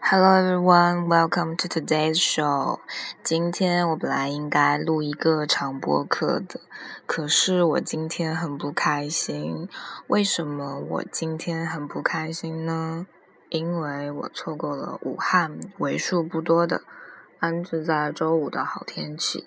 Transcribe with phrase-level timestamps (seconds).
[0.00, 2.80] Hello everyone, welcome to today's show.
[3.22, 6.60] 今天我本来应该录一个长播课的，
[7.04, 9.68] 可是我今天很不开心。
[10.06, 13.06] 为什么我今天很不开心呢？
[13.50, 16.80] 因为我错过了武汉为数不多的
[17.40, 19.46] 安置在周五的好天气。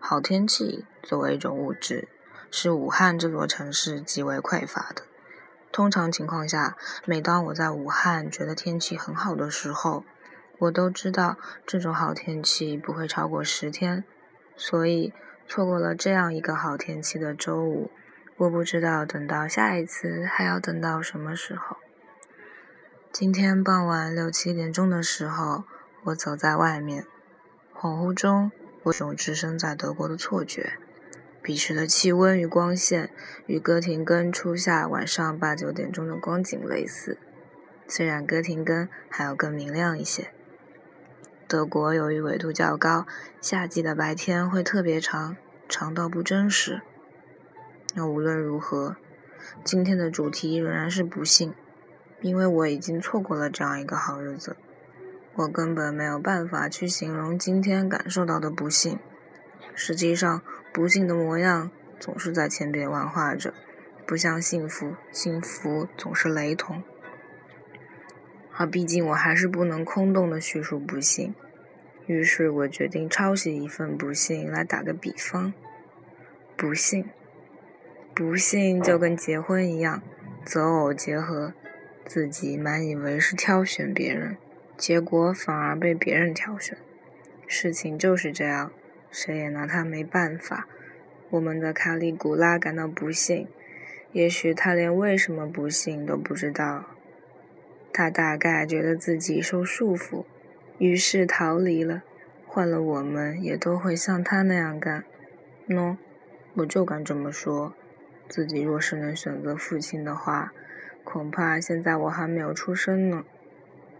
[0.00, 2.08] 好天气作为一种物质，
[2.50, 5.02] 是武汉这座城市极为匮乏的。
[5.70, 10.04] 通常情况下，每当我在武汉觉得天气很好的时候，
[10.58, 14.02] 我都知道这种好天气不会超过十天，
[14.56, 15.12] 所以
[15.46, 17.90] 错过了这样一个好天气的周五，
[18.38, 21.76] 我不知道等到下一次还要等到什么时候。
[23.12, 25.64] 今天傍晚六七点钟的时候，
[26.04, 27.06] 我走在外面，
[27.74, 28.50] 恍惚中，
[28.84, 30.78] 我有置身在德国的错觉。
[31.48, 33.08] 彼时的气温与光线
[33.46, 37.16] 与哥廷根初夏晚上八九点钟的光景类似，
[37.86, 40.30] 虽然哥廷根还要更明亮一些。
[41.48, 43.06] 德国由于纬度较高，
[43.40, 46.82] 夏季的白天会特别长，长到不真实。
[47.94, 48.96] 那无论如何，
[49.64, 51.54] 今天的主题仍然是不幸，
[52.20, 54.54] 因为我已经错过了这样一个好日子。
[55.36, 58.98] 我根本没有办法去形容今天感受到的不幸。
[59.74, 60.42] 实际上。
[60.78, 63.52] 不幸的模样总是在千变万化着，
[64.06, 66.84] 不像幸福，幸福总是雷同。
[68.54, 71.34] 而毕竟我还是不能空洞的叙述不幸，
[72.06, 75.52] 于是我决定抄袭一份不幸来打个比方。
[76.56, 77.10] 不幸，
[78.14, 80.00] 不幸就跟结婚一样，
[80.44, 81.54] 择偶结合，
[82.06, 84.36] 自己满以为是挑选别人，
[84.76, 86.78] 结果反而被别人挑选。
[87.48, 88.70] 事情就是这样。
[89.10, 90.66] 谁也拿他没办法。
[91.30, 93.48] 我们的卡里古拉感到不幸，
[94.12, 96.86] 也许他连为什么不幸都不知道。
[97.92, 100.24] 他大概觉得自己受束缚，
[100.78, 102.02] 于是逃离了。
[102.46, 105.04] 换了我们也都会像他那样干。
[105.68, 105.96] 喏，
[106.54, 107.74] 我就敢这么说。
[108.28, 110.52] 自己若是能选择父亲的话，
[111.04, 113.24] 恐怕现在我还没有出生呢。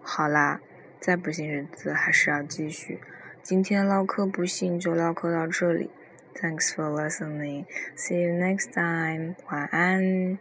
[0.00, 0.60] 好啦，
[0.98, 3.00] 再不幸日子还是要继续。
[3.42, 5.90] 今天唠嗑不幸就唠嗑到这里
[6.34, 7.66] ，Thanks for listening.
[7.96, 9.34] See you next time.
[9.50, 10.38] 晚安。